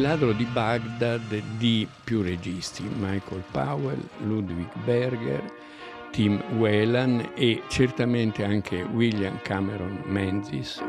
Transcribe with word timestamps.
Ladro 0.00 0.32
di 0.32 0.44
Baghdad 0.46 1.42
di 1.58 1.86
più 2.04 2.22
registi, 2.22 2.82
Michael 2.82 3.44
Powell, 3.50 4.00
Ludwig 4.24 4.70
Berger, 4.84 5.42
Tim 6.10 6.40
Whelan 6.56 7.32
e 7.34 7.62
certamente 7.68 8.42
anche 8.42 8.82
William 8.82 9.38
Cameron 9.42 10.00
Menzies. 10.06 10.82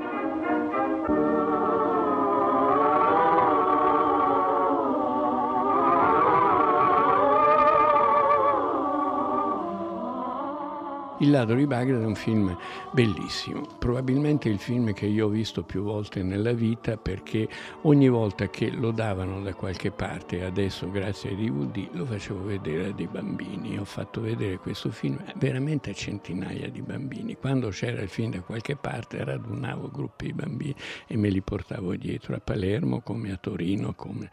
Il 11.22 11.30
ladro 11.30 11.56
di 11.56 11.68
Baghdad 11.68 12.02
è 12.02 12.06
un 12.06 12.16
film 12.16 12.58
bellissimo, 12.94 13.62
probabilmente 13.78 14.50
il 14.50 14.58
film 14.58 14.92
che 14.92 15.06
io 15.06 15.28
ho 15.28 15.30
visto 15.30 15.62
più 15.62 15.84
volte 15.84 16.24
nella 16.24 16.52
vita 16.52 16.98
perché 16.98 17.48
ogni 17.84 18.10
volta 18.10 18.50
che 18.50 18.72
lo 18.72 18.90
davano 18.90 19.40
da 19.40 19.54
qualche 19.54 19.92
parte, 19.92 20.44
adesso 20.44 20.90
grazie 20.90 21.30
ai 21.30 21.36
DVD 21.36 21.90
lo 21.92 22.08
facevo 22.08 22.44
vedere 22.44 22.88
a 22.88 22.92
dei 22.92 23.06
bambini. 23.06 23.78
Ho 23.78 23.86
fatto 23.86 24.20
vedere 24.20 24.58
questo 24.58 24.90
film 24.90 25.24
veramente 25.36 25.92
a 25.92 25.94
centinaia 25.94 26.68
di 26.70 26.82
bambini. 26.82 27.36
Quando 27.36 27.70
c'era 27.70 28.02
il 28.02 28.10
film 28.10 28.32
da 28.32 28.42
qualche 28.42 28.76
parte 28.76 29.24
radunavo 29.24 29.92
gruppi 29.92 30.26
di 30.26 30.34
bambini 30.34 30.76
e 31.06 31.18
me 31.18 31.30
li 31.30 31.42
portavo 31.42 31.96
dietro 31.98 32.34
a 32.34 32.40
Palermo 32.40 33.02
come 33.02 33.32
a 33.32 33.38
Torino 33.38 33.94
come 33.94 34.28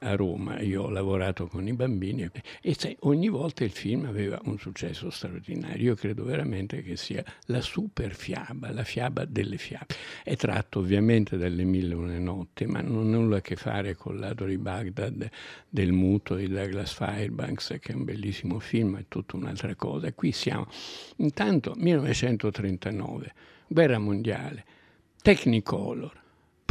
a 0.00 0.16
Roma. 0.16 0.58
Io 0.62 0.82
ho 0.82 0.90
lavorato 0.90 1.46
con 1.46 1.68
i 1.68 1.74
bambini 1.74 2.28
e 2.60 2.96
ogni 3.02 3.28
volta 3.28 3.62
il 3.62 3.70
film 3.70 4.06
aveva 4.06 4.40
un 4.46 4.58
successo 4.58 5.10
straordinario. 5.10 5.90
Io 5.90 5.94
credo 5.94 6.22
veramente 6.24 6.82
che 6.82 6.96
sia 6.96 7.22
la 7.46 7.60
super 7.60 8.14
fiaba, 8.14 8.72
la 8.72 8.82
fiaba 8.82 9.24
delle 9.24 9.58
fiabe. 9.58 9.94
È 10.22 10.34
tratto 10.36 10.80
ovviamente 10.80 11.36
dalle 11.36 11.64
Mille 11.64 11.94
Une 11.94 12.18
Notti, 12.18 12.66
ma 12.66 12.80
non 12.80 13.06
ha 13.06 13.16
nulla 13.16 13.36
a 13.36 13.40
che 13.40 13.56
fare 13.56 13.94
con 13.94 14.18
l'Ado 14.18 14.46
di 14.46 14.58
Baghdad 14.58 15.28
del 15.68 15.92
muto 15.92 16.34
di 16.34 16.48
Douglas 16.48 16.92
Fairbanks, 16.92 17.76
che 17.80 17.92
è 17.92 17.94
un 17.94 18.04
bellissimo 18.04 18.58
film, 18.58 18.98
è 18.98 19.04
tutta 19.08 19.36
un'altra 19.36 19.74
cosa. 19.74 20.12
Qui 20.12 20.32
siamo, 20.32 20.66
intanto 21.16 21.74
1939, 21.76 23.34
guerra 23.68 23.98
mondiale, 23.98 24.64
Technicolor, 25.22 26.23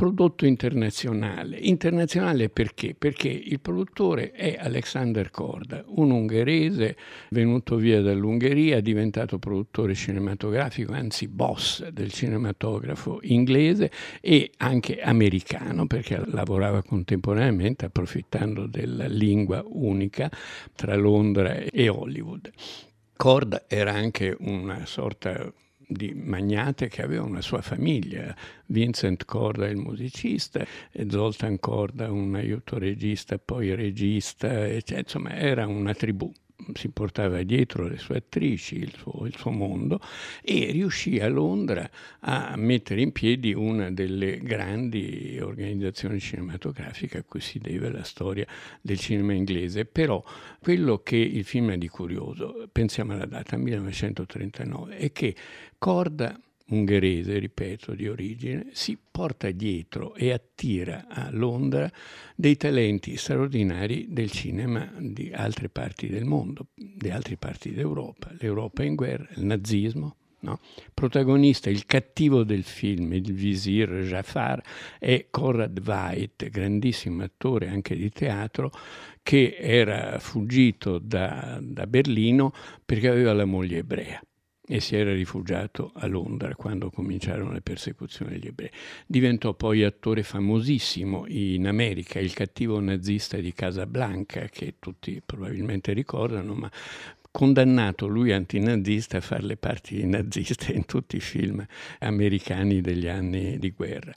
prodotto 0.03 0.45
internazionale. 0.45 1.55
Internazionale 1.55 2.49
perché? 2.49 2.93
Perché 2.93 3.29
il 3.29 3.61
produttore 3.61 4.31
è 4.31 4.57
Alexander 4.59 5.29
Korda, 5.29 5.81
un 5.87 6.11
ungherese 6.11 6.97
venuto 7.29 7.77
via 7.77 8.01
dall'Ungheria, 8.01 8.81
diventato 8.81 9.39
produttore 9.39 9.95
cinematografico, 9.95 10.91
anzi 10.91 11.29
boss 11.29 11.87
del 11.87 12.11
cinematografo 12.11 13.19
inglese 13.21 13.91
e 14.19 14.51
anche 14.57 14.99
americano 14.99 15.87
perché 15.87 16.21
lavorava 16.25 16.83
contemporaneamente 16.83 17.85
approfittando 17.85 18.67
della 18.67 19.07
lingua 19.07 19.63
unica 19.65 20.29
tra 20.75 20.97
Londra 20.97 21.59
e 21.59 21.87
Hollywood. 21.87 22.51
Korda 23.15 23.63
era 23.69 23.93
anche 23.93 24.35
una 24.37 24.85
sorta 24.85 25.49
di 25.87 26.13
magnate 26.13 26.87
che 26.87 27.01
aveva 27.01 27.23
una 27.23 27.41
sua 27.41 27.61
famiglia, 27.61 28.35
Vincent 28.67 29.25
Corda 29.25 29.67
il 29.67 29.77
musicista 29.77 30.65
Zoltan 31.09 31.59
Corda 31.59 32.11
un 32.11 32.35
aiuto 32.35 32.77
regista, 32.77 33.37
poi 33.37 33.73
regista, 33.75 34.67
eccetera. 34.67 34.99
insomma 34.99 35.35
era 35.35 35.67
una 35.67 35.93
tribù 35.93 36.31
si 36.73 36.89
portava 36.89 37.41
dietro 37.43 37.87
le 37.87 37.97
sue 37.97 38.17
attrici, 38.17 38.77
il 38.77 38.93
suo, 38.95 39.25
il 39.25 39.35
suo, 39.35 39.51
mondo 39.51 39.99
e 40.41 40.71
riuscì 40.71 41.19
a 41.19 41.27
Londra 41.27 41.89
a 42.21 42.55
mettere 42.55 43.01
in 43.01 43.11
piedi 43.11 43.53
una 43.53 43.91
delle 43.91 44.37
grandi 44.39 45.39
organizzazioni 45.41 46.19
cinematografiche 46.19 47.19
a 47.19 47.23
cui 47.23 47.41
si 47.41 47.59
deve 47.59 47.91
la 47.91 48.03
storia 48.03 48.45
del 48.81 48.99
cinema 48.99 49.33
inglese. 49.33 49.85
Però 49.85 50.23
quello 50.59 50.99
che 50.99 51.17
il 51.17 51.43
film 51.43 51.69
ha 51.69 51.77
di 51.77 51.87
curioso, 51.87 52.67
pensiamo 52.71 53.13
alla 53.13 53.25
data 53.25 53.57
1939, 53.57 54.97
è 54.97 55.11
che 55.11 55.35
Corda 55.77 56.39
ungherese, 56.73 57.37
ripeto, 57.37 57.93
di 57.93 58.07
origine, 58.07 58.67
si 58.71 58.97
porta 59.11 59.51
dietro 59.51 60.15
e 60.15 60.31
attira 60.31 61.05
a 61.07 61.29
Londra 61.31 61.91
dei 62.35 62.57
talenti 62.57 63.15
straordinari 63.15 64.07
del 64.09 64.31
cinema 64.31 64.91
di 64.99 65.31
altre 65.33 65.69
parti 65.69 66.07
del 66.07 66.25
mondo, 66.25 66.67
di 66.75 67.09
altre 67.09 67.37
parti 67.37 67.71
d'Europa. 67.71 68.31
L'Europa 68.39 68.83
in 68.83 68.95
guerra, 68.95 69.27
il 69.35 69.45
nazismo. 69.45 70.15
No? 70.43 70.59
Protagonista, 70.93 71.69
il 71.69 71.85
cattivo 71.85 72.43
del 72.43 72.63
film, 72.63 73.13
il 73.13 73.31
visir 73.31 73.89
Jafar, 74.03 74.61
è 74.99 75.27
Conrad 75.29 75.79
Veidt, 75.79 76.49
grandissimo 76.49 77.23
attore 77.23 77.69
anche 77.69 77.95
di 77.95 78.09
teatro, 78.09 78.69
che 79.21 79.55
era 79.57 80.19
fuggito 80.19 80.99
da, 80.99 81.59
da 81.61 81.87
Berlino 81.87 82.51
perché 82.83 83.07
aveva 83.07 83.31
la 83.31 83.45
moglie 83.45 83.77
ebrea 83.77 84.21
e 84.65 84.79
si 84.79 84.95
era 84.95 85.13
rifugiato 85.13 85.91
a 85.95 86.07
Londra 86.07 86.55
quando 86.55 86.89
cominciarono 86.89 87.51
le 87.51 87.61
persecuzioni 87.61 88.31
degli 88.31 88.47
ebrei. 88.47 88.69
Diventò 89.05 89.53
poi 89.53 89.83
attore 89.83 90.23
famosissimo 90.23 91.25
in 91.27 91.67
America, 91.67 92.19
il 92.19 92.33
cattivo 92.33 92.79
nazista 92.79 93.37
di 93.37 93.51
Casablanca, 93.53 94.47
che 94.47 94.75
tutti 94.79 95.21
probabilmente 95.25 95.91
ricordano, 95.91 96.53
ma 96.53 96.71
condannato 97.29 98.07
lui 98.07 98.31
antinazista 98.31 99.17
a 99.17 99.21
fare 99.21 99.43
le 99.43 99.57
parti 99.57 99.95
di 99.95 100.05
nazista 100.05 100.71
in 100.71 100.85
tutti 100.85 101.15
i 101.17 101.19
film 101.19 101.65
americani 101.99 102.79
degli 102.79 103.07
anni 103.07 103.57
di 103.57 103.71
guerra. 103.71 104.13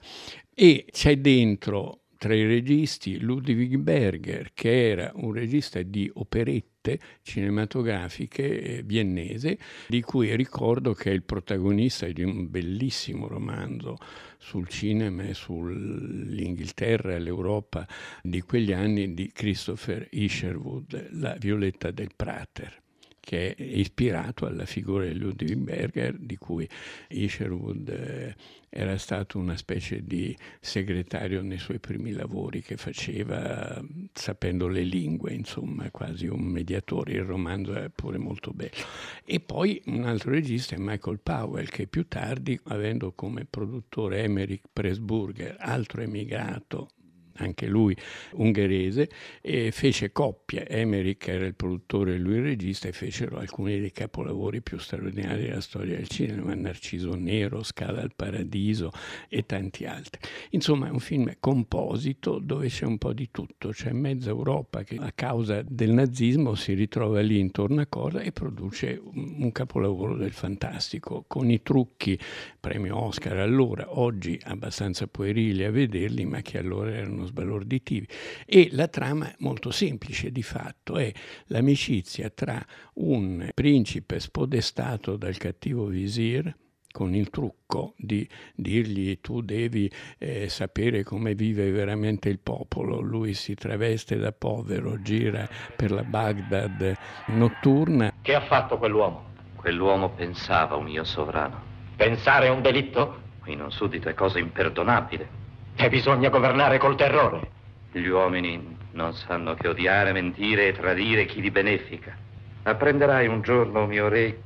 E 0.54 0.86
c'è 0.90 1.16
dentro 1.18 2.02
tra 2.18 2.34
i 2.34 2.46
registi 2.46 3.20
Ludwig 3.20 3.76
Berger, 3.76 4.52
che 4.54 4.90
era 4.90 5.12
un 5.14 5.32
regista 5.32 5.82
di 5.82 6.10
operette 6.14 6.98
cinematografiche 7.22 8.60
eh, 8.60 8.82
viennese, 8.82 9.58
di 9.88 10.00
cui 10.02 10.34
ricordo 10.36 10.94
che 10.94 11.10
è 11.10 11.14
il 11.14 11.22
protagonista 11.22 12.06
di 12.06 12.22
un 12.22 12.50
bellissimo 12.50 13.26
romanzo 13.26 13.96
sul 14.38 14.68
cinema 14.68 15.24
e 15.24 15.34
sull'Inghilterra 15.34 17.14
e 17.14 17.18
l'Europa 17.18 17.86
di 18.22 18.40
quegli 18.42 18.72
anni 18.72 19.14
di 19.14 19.30
Christopher 19.32 20.06
Isherwood, 20.10 21.08
La 21.12 21.36
Violetta 21.38 21.90
del 21.90 22.10
Prater 22.14 22.84
che 23.26 23.56
è 23.56 23.60
ispirato 23.60 24.46
alla 24.46 24.66
figura 24.66 25.04
di 25.04 25.18
Ludwig 25.18 25.56
Berger, 25.56 26.16
di 26.16 26.36
cui 26.36 26.68
Isherwood 27.08 27.88
eh, 27.88 28.36
era 28.68 28.96
stato 28.98 29.36
una 29.38 29.56
specie 29.56 30.04
di 30.04 30.36
segretario 30.60 31.42
nei 31.42 31.58
suoi 31.58 31.80
primi 31.80 32.12
lavori 32.12 32.62
che 32.62 32.76
faceva 32.76 33.84
sapendo 34.12 34.68
le 34.68 34.82
lingue, 34.82 35.32
insomma, 35.32 35.90
quasi 35.90 36.28
un 36.28 36.44
mediatore. 36.44 37.14
Il 37.14 37.24
romanzo 37.24 37.74
è 37.74 37.90
pure 37.92 38.18
molto 38.18 38.52
bello. 38.52 38.84
E 39.24 39.40
poi 39.40 39.82
un 39.86 40.04
altro 40.04 40.30
regista 40.30 40.76
è 40.76 40.78
Michael 40.78 41.18
Powell, 41.18 41.66
che 41.66 41.88
più 41.88 42.06
tardi, 42.06 42.56
avendo 42.66 43.10
come 43.10 43.44
produttore 43.44 44.22
Emmerich 44.22 44.68
Pressburger, 44.72 45.56
altro 45.58 46.00
emigrato 46.00 46.90
anche 47.38 47.66
lui 47.66 47.96
ungherese, 48.32 49.08
e 49.40 49.70
fece 49.70 50.12
coppia. 50.12 50.66
Emmerich 50.66 51.26
era 51.28 51.46
il 51.46 51.54
produttore 51.54 52.14
e 52.14 52.18
lui 52.18 52.36
il 52.36 52.42
regista 52.42 52.88
e 52.88 52.92
fecero 52.92 53.38
alcuni 53.38 53.78
dei 53.80 53.92
capolavori 53.92 54.62
più 54.62 54.78
straordinari 54.78 55.44
della 55.44 55.60
storia 55.60 55.96
del 55.96 56.08
cinema, 56.08 56.54
Narciso 56.54 57.14
Nero, 57.14 57.62
Scala 57.62 58.00
al 58.00 58.12
Paradiso 58.14 58.90
e 59.28 59.44
tanti 59.46 59.84
altri. 59.84 60.20
Insomma 60.50 60.88
è 60.88 60.90
un 60.90 61.00
film 61.00 61.32
composito 61.40 62.38
dove 62.38 62.68
c'è 62.68 62.84
un 62.84 62.98
po' 62.98 63.12
di 63.12 63.28
tutto, 63.30 63.70
c'è 63.70 63.92
mezza 63.92 64.30
Europa 64.30 64.82
che 64.82 64.96
a 64.96 65.12
causa 65.12 65.62
del 65.62 65.90
nazismo 65.90 66.54
si 66.54 66.74
ritrova 66.74 67.20
lì 67.20 67.38
intorno 67.38 67.80
a 67.80 67.86
cosa 67.86 68.20
e 68.20 68.32
produce 68.32 69.00
un 69.02 69.50
capolavoro 69.52 70.16
del 70.16 70.32
fantastico 70.32 71.24
con 71.26 71.50
i 71.50 71.62
trucchi, 71.62 72.18
premio 72.60 72.96
Oscar 72.96 73.38
allora, 73.38 73.98
oggi 73.98 74.38
abbastanza 74.44 75.06
puerili 75.06 75.64
a 75.64 75.70
vederli 75.70 76.24
ma 76.24 76.40
che 76.42 76.58
allora 76.58 76.92
erano 76.92 77.25
sbalorditivi. 77.26 78.08
E 78.46 78.68
la 78.72 78.88
trama 78.88 79.30
è 79.30 79.34
molto 79.38 79.70
semplice 79.70 80.30
di 80.30 80.42
fatto, 80.42 80.96
è 80.96 81.12
l'amicizia 81.46 82.30
tra 82.30 82.64
un 82.94 83.50
principe 83.54 84.20
spodestato 84.20 85.16
dal 85.16 85.36
cattivo 85.36 85.86
visir, 85.86 86.54
con 86.96 87.14
il 87.14 87.28
trucco 87.28 87.92
di 87.98 88.26
dirgli 88.54 89.20
tu 89.20 89.42
devi 89.42 89.92
eh, 90.16 90.48
sapere 90.48 91.02
come 91.02 91.34
vive 91.34 91.70
veramente 91.70 92.30
il 92.30 92.38
popolo. 92.38 93.00
Lui 93.00 93.34
si 93.34 93.54
traveste 93.54 94.16
da 94.16 94.32
povero, 94.32 95.02
gira 95.02 95.46
per 95.76 95.90
la 95.90 96.04
Baghdad 96.04 96.96
notturna. 97.26 98.14
Che 98.22 98.34
ha 98.34 98.40
fatto 98.40 98.78
quell'uomo? 98.78 99.24
Quell'uomo 99.56 100.08
pensava 100.12 100.76
un 100.76 100.84
mio 100.84 101.04
sovrano. 101.04 101.60
Pensare 101.96 102.46
è 102.46 102.48
un 102.50 102.62
delitto? 102.62 103.24
Qui 103.42 103.52
in 103.52 103.60
un 103.60 103.70
suddito 103.70 104.08
è 104.08 104.14
cosa 104.14 104.38
imperdonabile. 104.38 105.44
E 105.76 105.88
bisogna 105.90 106.30
governare 106.30 106.78
col 106.78 106.96
terrore. 106.96 107.50
Gli 107.92 108.06
uomini 108.06 108.76
non 108.92 109.12
sanno 109.12 109.54
che 109.54 109.68
odiare, 109.68 110.12
mentire 110.12 110.68
e 110.68 110.72
tradire 110.72 111.26
chi 111.26 111.40
li 111.40 111.50
benefica. 111.50 112.16
Apprenderai 112.62 113.26
un 113.26 113.42
giorno, 113.42 113.86
mio 113.86 114.08
re, 114.08 114.40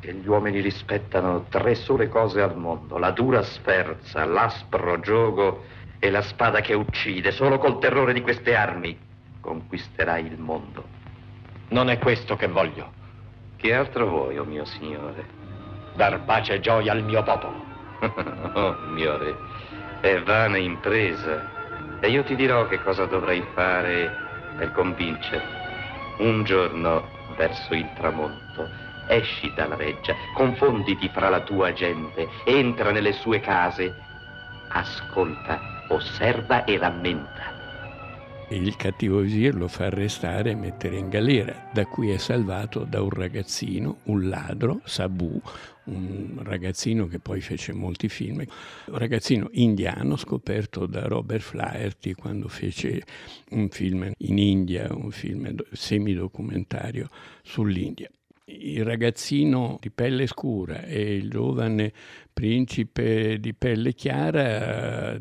che 0.00 0.14
gli 0.14 0.26
uomini 0.26 0.60
rispettano 0.60 1.46
tre 1.48 1.74
sole 1.74 2.08
cose 2.08 2.40
al 2.40 2.56
mondo, 2.56 2.96
la 2.98 3.10
dura 3.10 3.42
sferza, 3.42 4.24
l'aspro 4.24 5.00
gioco 5.00 5.64
e 5.98 6.10
la 6.10 6.22
spada 6.22 6.60
che 6.60 6.74
uccide. 6.74 7.32
Solo 7.32 7.58
col 7.58 7.78
terrore 7.80 8.12
di 8.12 8.20
queste 8.20 8.54
armi 8.54 8.96
conquisterai 9.40 10.24
il 10.24 10.38
mondo. 10.38 10.84
Non 11.70 11.90
è 11.90 11.98
questo 11.98 12.36
che 12.36 12.46
voglio. 12.46 12.92
Che 13.56 13.74
altro 13.74 14.06
vuoi, 14.06 14.38
o 14.38 14.42
oh 14.42 14.46
mio 14.46 14.64
signore? 14.64 15.26
Dar 15.96 16.24
pace 16.24 16.54
e 16.54 16.60
gioia 16.60 16.92
al 16.92 17.02
mio 17.02 17.22
popolo. 17.24 17.66
oh, 18.54 18.76
mio 18.92 19.18
re, 19.18 19.36
è 20.00 20.20
vana 20.22 20.58
impresa. 20.58 21.56
E 22.00 22.08
io 22.08 22.22
ti 22.22 22.36
dirò 22.36 22.66
che 22.66 22.80
cosa 22.80 23.06
dovrai 23.06 23.44
fare 23.54 24.10
per 24.56 24.72
convincerti. 24.72 25.56
Un 26.18 26.44
giorno, 26.44 27.08
verso 27.36 27.74
il 27.74 27.88
tramonto, 27.94 28.68
esci 29.08 29.52
dalla 29.54 29.76
reggia, 29.76 30.14
confonditi 30.34 31.08
fra 31.08 31.28
la 31.28 31.40
tua 31.40 31.72
gente, 31.72 32.28
entra 32.44 32.90
nelle 32.90 33.12
sue 33.12 33.40
case, 33.40 33.94
ascolta, 34.68 35.84
osserva 35.88 36.64
e 36.64 36.78
rammenta. 36.78 37.57
Il 38.50 38.76
cattivo 38.76 39.20
visir 39.20 39.54
lo 39.54 39.68
fa 39.68 39.84
arrestare 39.84 40.52
e 40.52 40.54
mettere 40.54 40.96
in 40.96 41.10
galera, 41.10 41.68
da 41.70 41.84
cui 41.84 42.08
è 42.08 42.16
salvato 42.16 42.84
da 42.84 43.02
un 43.02 43.10
ragazzino, 43.10 43.98
un 44.04 44.26
ladro, 44.26 44.80
Sabu, 44.86 45.38
un 45.84 46.40
ragazzino 46.42 47.06
che 47.08 47.18
poi 47.18 47.42
fece 47.42 47.74
molti 47.74 48.08
film, 48.08 48.42
un 48.86 48.96
ragazzino 48.96 49.50
indiano 49.52 50.16
scoperto 50.16 50.86
da 50.86 51.02
Robert 51.02 51.42
Flaherty 51.42 52.14
quando 52.14 52.48
fece 52.48 53.02
un 53.50 53.68
film 53.68 54.12
in 54.16 54.38
India, 54.38 54.88
un 54.94 55.10
film 55.10 55.54
semidocumentario 55.72 57.10
sull'India. 57.42 58.08
Il 58.46 58.82
ragazzino 58.82 59.76
di 59.78 59.90
pelle 59.90 60.26
scura 60.26 60.84
e 60.84 61.16
il 61.16 61.28
giovane 61.28 61.92
principe 62.32 63.38
di 63.40 63.52
pelle 63.52 63.92
chiara 63.92 65.18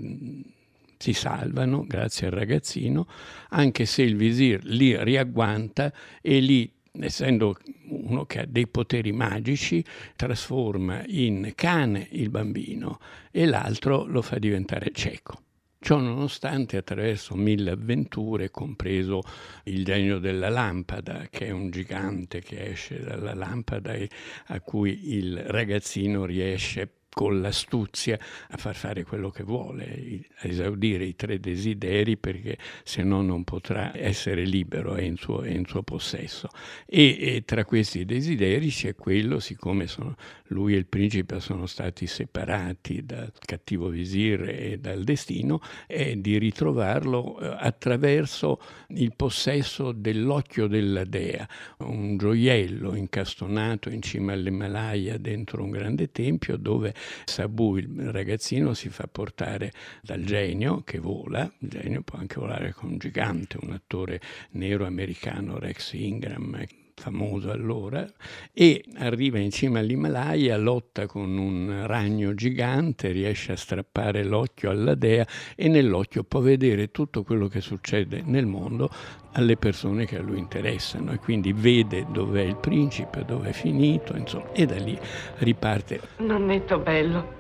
si 0.98 1.14
salvano 1.14 1.86
grazie 1.86 2.28
al 2.28 2.34
ragazzino, 2.34 3.08
anche 3.50 3.86
se 3.86 4.02
il 4.02 4.16
visir 4.16 4.64
li 4.64 5.02
riagguanta 5.04 5.94
e 6.22 6.40
lì 6.40 6.72
essendo 7.00 7.58
uno 7.90 8.26
che 8.26 8.40
ha 8.40 8.46
dei 8.48 8.68
poteri 8.68 9.12
magici, 9.12 9.84
trasforma 10.16 11.04
in 11.06 11.52
cane 11.56 12.08
il 12.12 12.30
bambino 12.30 13.00
e 13.32 13.46
l'altro 13.46 14.06
lo 14.06 14.22
fa 14.22 14.40
diventare 14.40 14.92
cieco. 14.92 15.42
Ciò 15.80 16.00
nonostante 16.00 16.76
attraverso 16.76 17.36
mille 17.36 17.72
avventure, 17.72 18.50
compreso 18.50 19.22
il 19.66 19.86
genio 19.86 20.18
della 20.18 20.50
lampada, 20.50 21.28
che 21.30 21.46
è 21.46 21.52
un 21.52 21.70
gigante 21.70 22.42
che 22.42 22.72
esce 22.72 23.00
dalla 23.00 23.36
lampada 23.36 23.94
e 23.94 24.10
a 24.48 24.60
cui 24.60 25.14
il 25.16 25.38
ragazzino 25.38 26.26
riesce 26.26 26.97
con 27.18 27.42
l'astuzia 27.42 28.20
a 28.50 28.58
far 28.58 28.76
fare 28.76 29.04
quello 29.04 29.32
che 29.32 29.42
vuole, 29.42 30.22
a 30.36 30.48
esaudire 30.48 31.04
i 31.04 31.16
tre 31.16 31.40
desideri 31.40 32.16
perché 32.16 32.60
se 32.84 33.02
no 33.02 33.24
non 33.24 33.44
potrà 33.44 33.92
essere 33.98 34.46
libero, 34.46 34.94
è 34.94 35.02
in 35.02 35.16
suo, 35.16 35.42
è 35.42 35.50
in 35.50 35.66
suo 35.66 35.82
possesso. 35.82 36.48
E, 36.86 37.18
e, 37.20 37.44
tra 37.44 37.66
questi 37.66 38.06
desideri 38.06 38.70
c'è 38.70 38.94
quello, 38.94 39.40
siccome 39.40 39.88
sono, 39.88 40.16
lui 40.50 40.76
e 40.76 40.78
il 40.78 40.86
principe 40.86 41.40
sono 41.40 41.66
stati 41.66 42.06
separati 42.06 43.04
dal 43.04 43.34
cattivo 43.40 43.90
visir 43.90 44.48
e 44.48 44.78
dal 44.78 45.04
destino, 45.04 45.60
è 45.88 46.16
di 46.18 46.38
ritrovarlo 46.38 47.40
eh, 47.40 47.56
attraverso 47.58 48.62
il 48.90 49.14
possesso 49.16 49.92
dell'occhio 49.92 50.68
della 50.68 51.04
dea, 51.04 51.50
un 51.80 52.16
gioiello 52.16 52.94
incastonato 52.94 53.90
in 53.90 54.04
cima 54.04 54.34
all'Himalaya 54.34 55.18
dentro 55.18 55.64
un 55.64 55.72
grande 55.72 56.12
tempio 56.12 56.58
dove 56.58 56.94
Sabu, 57.26 57.78
il 57.78 58.12
ragazzino, 58.12 58.74
si 58.74 58.90
fa 58.90 59.08
portare 59.08 59.72
dal 60.02 60.24
genio 60.24 60.82
che 60.84 61.00
vola, 61.00 61.52
il 61.60 61.70
genio 61.70 62.02
può 62.02 62.20
anche 62.20 62.40
volare 62.40 62.74
con 62.74 62.92
un 62.92 62.98
gigante, 62.98 63.58
un 63.62 63.72
attore 63.72 64.22
nero 64.52 64.86
americano, 64.86 65.60
Rex 65.60 65.94
Ingram, 65.94 66.64
famoso 67.00 67.52
allora, 67.52 68.06
e 68.52 68.84
arriva 68.98 69.38
in 69.38 69.52
cima 69.52 69.80
all'Himalaya, 69.80 70.58
lotta 70.58 71.06
con 71.06 71.38
un 71.38 71.84
ragno 71.86 72.34
gigante, 72.34 73.12
riesce 73.12 73.52
a 73.52 73.56
strappare 73.56 74.24
l'occhio 74.24 74.72
alla 74.72 74.96
dea 74.96 75.26
e 75.56 75.68
nell'occhio 75.68 76.24
può 76.24 76.40
vedere 76.40 76.90
tutto 76.90 77.24
quello 77.24 77.48
che 77.48 77.62
succede 77.62 78.24
nel 78.26 78.48
mondo 78.48 78.90
alle 79.34 79.58
persone 79.58 80.06
che 80.06 80.18
a 80.18 80.22
lui 80.22 80.40
interessano 80.40 81.12
e 81.12 81.20
quindi 81.20 81.54
vede 81.54 82.08
dov'è 82.10 82.42
il 82.42 82.58
principe, 82.58 83.24
dove 83.24 83.50
è 83.50 83.54
finito, 83.54 84.16
insomma, 84.18 84.52
e 84.52 84.66
da 84.66 84.78
lì 84.78 84.98
riparte. 85.38 86.02
Nonnetto 86.18 86.80
bello, 86.80 87.34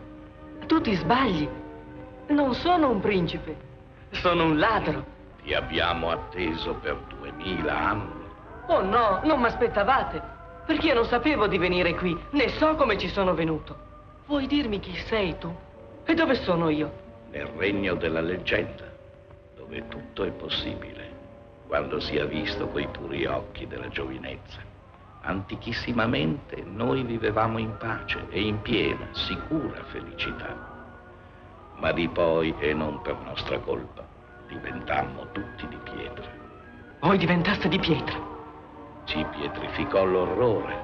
tu 0.67 0.79
ti 0.79 0.93
sbagli. 0.93 1.47
Non 2.29 2.53
sono 2.53 2.91
un 2.91 2.99
principe, 2.99 3.55
sono 4.11 4.45
un 4.45 4.59
ladro. 4.59 5.15
Ti 5.43 5.53
abbiamo 5.53 6.11
atteso 6.11 6.75
per 6.75 6.99
duemila 7.17 7.89
anni 7.89 8.16
Oh 8.67 8.81
no, 8.81 9.21
non 9.23 9.39
mi 9.39 9.47
aspettavate. 9.47 10.21
Perché 10.65 10.87
io 10.87 10.95
non 10.95 11.05
sapevo 11.05 11.47
di 11.47 11.57
venire 11.57 11.95
qui, 11.95 12.17
né 12.31 12.49
so 12.49 12.75
come 12.75 12.97
ci 12.97 13.07
sono 13.07 13.33
venuto. 13.33 13.75
Vuoi 14.25 14.47
dirmi 14.47 14.79
chi 14.79 14.93
sei 15.07 15.37
tu? 15.37 15.53
E 16.03 16.13
dove 16.13 16.35
sono 16.35 16.67
io? 16.67 16.91
Nel 17.31 17.45
regno 17.57 17.95
della 17.95 18.19
leggenda, 18.19 18.83
dove 19.55 19.87
tutto 19.87 20.25
è 20.25 20.31
possibile, 20.31 21.09
quando 21.67 22.01
si 22.01 22.17
è 22.17 22.27
visto 22.27 22.67
coi 22.67 22.87
puri 22.87 23.25
occhi 23.25 23.65
della 23.67 23.87
giovinezza. 23.87 24.59
Antichissimamente 25.21 26.61
noi 26.65 27.03
vivevamo 27.03 27.57
in 27.57 27.77
pace 27.77 28.25
e 28.29 28.41
in 28.41 28.61
piena, 28.61 29.07
sicura 29.11 29.83
felicità. 29.85 30.55
Ma 31.75 31.93
di 31.93 32.09
poi, 32.09 32.53
e 32.59 32.73
non 32.73 33.01
per 33.01 33.17
nostra 33.23 33.59
colpa, 33.59 34.05
diventammo 34.47 35.31
tutti 35.31 35.67
di 35.67 35.77
pietra. 35.83 36.25
Voi 36.99 37.17
diventaste 37.17 37.69
di 37.69 37.79
pietra? 37.79 38.35
Ci 39.07 39.25
pietrificò 39.31 40.03
l'orrore 40.03 40.75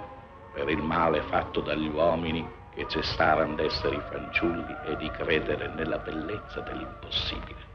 per 0.54 0.70
il 0.70 0.82
male 0.82 1.22
fatto 1.24 1.60
dagli 1.60 1.88
uomini 1.88 2.48
che 2.74 2.88
cessarono 2.88 3.56
d'essere 3.56 3.98
i 3.98 4.02
fanciulli 4.10 4.76
e 4.86 4.96
di 4.98 5.10
credere 5.12 5.68
nella 5.76 5.98
bellezza 5.98 6.62
dell'impossibile. 6.62 7.72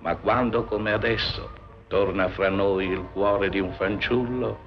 Ma 0.00 0.16
quando, 0.16 0.64
come 0.64 0.92
adesso, 0.92 1.50
torna 1.88 2.28
fra 2.28 2.48
noi 2.48 2.86
il 2.86 3.04
cuore 3.12 3.48
di 3.48 3.58
un 3.58 3.72
fanciullo, 3.72 4.58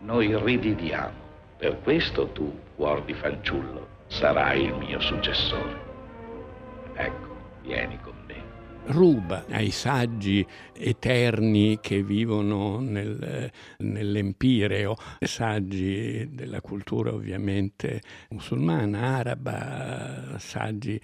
noi 0.00 0.36
ridiviamo. 0.38 1.24
Per 1.58 1.80
questo 1.82 2.28
tu, 2.28 2.56
cuor 2.76 3.02
di 3.02 3.14
fanciullo, 3.14 3.86
sarai 4.06 4.64
il 4.64 4.74
mio 4.74 5.00
successore. 5.00 5.84
Ecco, 6.94 7.34
vieni 7.62 7.98
con 8.00 8.14
me 8.26 8.45
ruba 8.86 9.44
ai 9.50 9.70
saggi 9.70 10.46
eterni 10.72 11.78
che 11.80 12.02
vivono 12.02 12.80
nel, 12.80 13.50
nell'Empireo, 13.78 14.96
saggi 15.20 16.28
della 16.32 16.60
cultura 16.60 17.12
ovviamente 17.12 18.00
musulmana, 18.30 19.16
araba, 19.16 20.36
saggi 20.38 21.00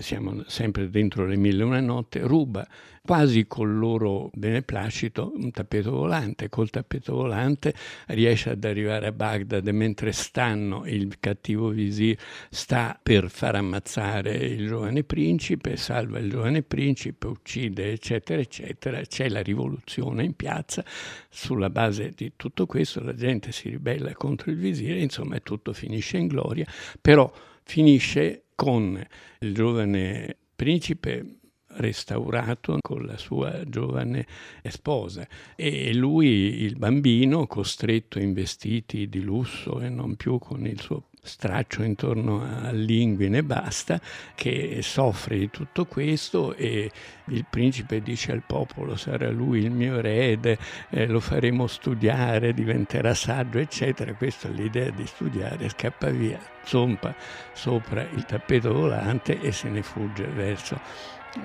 siamo 0.00 0.42
sempre 0.46 0.90
dentro 0.90 1.26
le 1.26 1.36
mille 1.36 1.62
e 1.62 1.64
una 1.64 1.80
notte, 1.80 2.20
ruba 2.20 2.66
quasi 3.06 3.46
col 3.46 3.78
loro 3.78 4.30
beneplacito 4.34 5.32
un 5.36 5.52
tappeto 5.52 5.92
volante. 5.92 6.48
Col 6.48 6.68
tappeto 6.70 7.14
volante 7.14 7.72
riesce 8.08 8.50
ad 8.50 8.64
arrivare 8.64 9.06
a 9.06 9.12
Baghdad 9.12 9.66
mentre 9.68 10.10
stanno, 10.10 10.84
il 10.86 11.18
cattivo 11.20 11.68
visir 11.68 12.18
sta 12.50 12.98
per 13.00 13.30
far 13.30 13.54
ammazzare 13.54 14.34
il 14.34 14.66
giovane 14.66 15.04
principe, 15.04 15.76
salva 15.76 16.18
il 16.18 16.28
giovane 16.28 16.62
principe, 16.62 17.28
uccide, 17.28 17.92
eccetera, 17.92 18.40
eccetera. 18.40 19.00
C'è 19.00 19.28
la 19.28 19.40
rivoluzione 19.40 20.24
in 20.24 20.34
piazza. 20.34 20.84
Sulla 21.28 21.70
base 21.70 22.12
di 22.14 22.32
tutto 22.34 22.66
questo 22.66 23.00
la 23.00 23.14
gente 23.14 23.52
si 23.52 23.68
ribella 23.68 24.12
contro 24.14 24.50
il 24.50 24.56
visir, 24.56 24.96
insomma 24.96 25.38
tutto 25.38 25.72
finisce 25.72 26.16
in 26.16 26.26
gloria, 26.26 26.66
però 27.00 27.32
finisce 27.62 28.45
con 28.56 29.00
il 29.40 29.54
giovane 29.54 30.36
principe 30.56 31.36
restaurato 31.76 32.78
con 32.80 33.04
la 33.04 33.16
sua 33.18 33.62
giovane 33.68 34.26
sposa. 34.64 35.28
E 35.54 35.94
lui, 35.94 36.62
il 36.62 36.76
bambino, 36.76 37.46
costretto 37.46 38.18
in 38.18 38.32
vestiti 38.32 39.08
di 39.08 39.20
lusso 39.20 39.80
e 39.80 39.88
non 39.88 40.16
più 40.16 40.38
con 40.38 40.66
il 40.66 40.80
suo 40.80 41.10
straccio 41.26 41.82
intorno 41.82 42.42
all'inguine 42.62 43.38
e 43.38 43.42
basta, 43.42 44.00
che 44.34 44.78
soffre 44.82 45.36
di 45.38 45.50
tutto 45.50 45.84
questo 45.84 46.54
e 46.54 46.90
il 47.26 47.44
principe 47.48 48.00
dice 48.00 48.32
al 48.32 48.42
popolo 48.46 48.96
sarà 48.96 49.30
lui 49.30 49.64
il 49.64 49.70
mio 49.70 49.98
erede, 49.98 50.58
eh, 50.90 51.06
lo 51.06 51.20
faremo 51.20 51.66
studiare, 51.66 52.54
diventerà 52.54 53.12
saggio, 53.14 53.58
eccetera. 53.58 54.14
Questa 54.14 54.48
è 54.48 54.52
l'idea 54.52 54.90
di 54.90 55.06
studiare, 55.06 55.68
scappa 55.68 56.08
via, 56.10 56.38
zompa 56.62 57.14
sopra 57.52 58.02
il 58.02 58.24
tappeto 58.24 58.72
volante 58.72 59.40
e 59.40 59.52
se 59.52 59.68
ne 59.68 59.82
fugge 59.82 60.26
verso, 60.26 60.80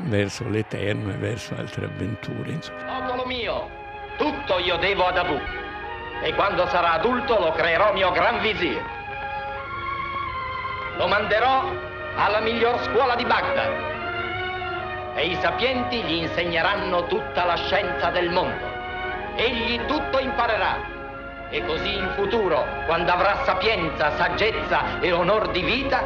verso 0.03 0.47
l'Eterno 0.47 1.11
e 1.11 1.17
verso 1.17 1.55
altre 1.55 1.85
avventure. 1.85 2.51
Insomma. 2.51 2.99
Popolo 2.99 3.25
mio, 3.25 3.69
tutto 4.17 4.59
io 4.59 4.77
devo 4.77 5.05
ad 5.07 5.17
Abu 5.17 5.39
e 6.23 6.35
quando 6.35 6.67
sarà 6.67 6.93
adulto 6.93 7.39
lo 7.39 7.51
creerò 7.51 7.93
mio 7.93 8.11
gran 8.11 8.41
visir. 8.41 9.00
Lo 10.97 11.07
manderò 11.07 11.71
alla 12.15 12.39
miglior 12.39 12.81
scuola 12.83 13.15
di 13.15 13.25
Baghdad. 13.25 13.89
e 15.13 15.25
i 15.25 15.37
sapienti 15.41 16.01
gli 16.03 16.23
insegneranno 16.23 17.05
tutta 17.07 17.43
la 17.45 17.55
scienza 17.55 18.09
del 18.09 18.29
mondo. 18.29 18.65
Egli 19.35 19.79
tutto 19.85 20.19
imparerà 20.19 20.89
e 21.49 21.65
così 21.65 21.95
in 21.95 22.11
futuro, 22.15 22.65
quando 22.85 23.11
avrà 23.11 23.43
sapienza, 23.43 24.15
saggezza 24.15 24.99
e 25.01 25.11
onor 25.11 25.49
di 25.51 25.61
vita, 25.61 26.03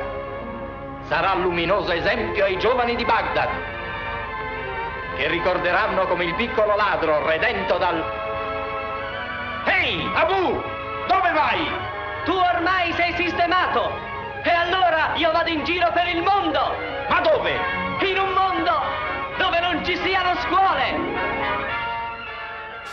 sarà 1.03 1.35
luminoso 1.35 1.91
esempio 1.91 2.45
ai 2.45 2.57
giovani 2.57 2.95
di 2.95 3.05
Baghdad, 3.05 3.49
che 5.17 5.27
ricorderanno 5.27 6.07
come 6.07 6.25
il 6.25 6.33
piccolo 6.33 6.75
ladro 6.75 7.25
redento 7.27 7.77
dal... 7.77 8.03
Ehi, 9.65 10.11
Abu, 10.15 10.63
dove 11.07 11.31
vai? 11.31 11.71
Tu 12.25 12.33
ormai 12.33 12.91
sei 12.93 13.13
sistemato 13.13 14.13
e 14.45 14.49
allora 14.49 15.15
io 15.15 15.31
vado 15.31 15.49
in 15.49 15.65
giro 15.65 15.91
per 15.91 16.07
il 16.07 16.21
mondo. 16.21 16.61
Ma 17.09 17.19
dove? 17.19 17.51
In 18.07 18.17
un 18.17 18.31
mondo 18.31 18.71
dove 19.37 19.59
non 19.59 19.83
ci 19.83 19.97
siano 19.97 20.39
scuole 20.39 21.25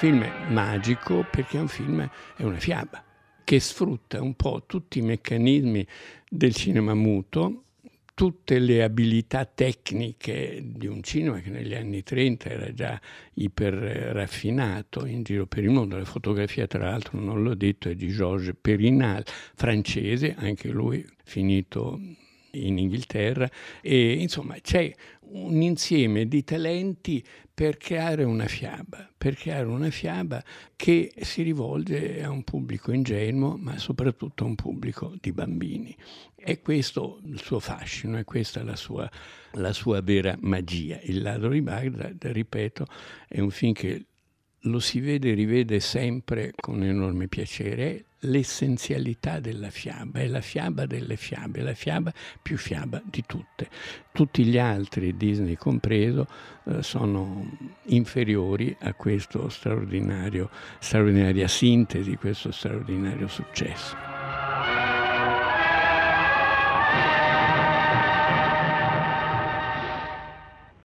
film 0.03 0.29
magico 0.49 1.25
perché 1.31 1.59
è 1.59 1.61
un 1.61 1.69
film, 1.69 2.11
è 2.35 2.43
una 2.43 2.59
fiaba 2.59 3.05
che 3.45 3.61
sfrutta 3.61 4.21
un 4.21 4.35
po' 4.35 4.65
tutti 4.67 4.99
i 4.99 5.03
meccanismi 5.03 5.87
del 6.29 6.53
cinema 6.57 6.93
muto, 6.93 7.67
tutte 8.23 8.61
le 8.61 8.85
abilità 8.85 9.45
tecniche 9.45 10.63
di 10.65 10.87
un 10.87 11.03
cinema 11.03 11.41
che 11.41 11.51
negli 11.51 11.75
anni 11.75 12.05
30 12.05 12.49
era 12.51 12.73
già 12.73 13.01
iper 13.35 13.75
raffinato 13.75 15.07
in 15.07 15.25
giro 15.25 15.47
per 15.47 15.65
il 15.65 15.71
mondo. 15.71 15.99
La 15.99 16.05
fotografia, 16.05 16.69
tra 16.69 16.89
l'altro, 16.89 17.19
non 17.19 17.43
l'ho 17.43 17.57
detto, 17.57 17.89
è 17.89 17.97
di 17.97 18.07
Georges 18.11 18.55
Perinal, 18.61 19.25
francese, 19.57 20.37
anche 20.39 20.69
lui 20.69 21.05
finito 21.25 21.99
in 22.53 22.79
Inghilterra 22.79 23.49
e 23.81 24.13
insomma 24.13 24.57
c'è 24.61 24.93
un 25.33 25.61
insieme 25.63 26.27
di 26.27 26.45
talenti 26.45 27.25
per 27.55 27.77
creare 27.77 28.25
una 28.25 28.47
fiaba, 28.47 29.09
per 29.17 29.35
creare 29.37 29.67
una 29.67 29.91
fiaba 29.91 30.43
che 30.75 31.13
si 31.21 31.43
rivolge 31.43 32.23
a 32.23 32.31
un 32.31 32.43
pubblico 32.45 32.93
ingenuo, 32.93 33.57
ma 33.57 33.79
soprattutto 33.79 34.45
a 34.45 34.47
un 34.47 34.55
pubblico 34.55 35.15
di 35.21 35.33
bambini. 35.33 35.95
È 36.35 36.61
questo 36.61 37.21
il 37.25 37.41
suo 37.41 37.61
fascino, 37.61 38.17
è 38.17 38.25
questa 38.25 38.63
la 38.63 38.77
sua, 38.77 39.09
la 39.53 39.73
sua 39.73 40.01
vera 40.01 40.37
magia. 40.41 40.99
Il 41.03 41.23
ladro 41.23 41.51
di 41.51 41.63
Baghdad, 41.63 42.25
ripeto, 42.25 42.87
è 43.29 43.41
un 43.41 43.51
film 43.51 43.73
che 43.73 44.07
lo 44.67 44.79
si 44.79 45.01
vede 45.01 45.31
e 45.31 45.35
rivede 45.35 45.81
sempre 45.81 46.53
con 46.55 46.83
enorme 46.83 47.29
piacere 47.29 48.07
l'essenzialità 48.25 49.41
della 49.41 49.71
fiaba, 49.71 50.21
è 50.21 50.27
la 50.27 50.41
fiaba 50.41 50.87
delle 50.87 51.17
fiabe, 51.17 51.63
la 51.63 51.75
fiaba 51.75 52.13
più 52.41 52.57
fiaba 52.57 53.01
di 53.05 53.25
tutte. 53.27 53.69
Tutti 54.13 54.45
gli 54.45 54.59
altri, 54.59 55.17
Disney 55.17 55.57
compreso, 55.57 56.27
eh, 56.65 56.83
sono 56.83 57.51
inferiori 57.87 58.77
a 58.81 58.95
straordinario, 59.49 60.51
straordinaria 60.79 61.49
sintesi, 61.49 62.17
questo 62.17 62.53
straordinario 62.53 63.29
successo. 63.29 64.12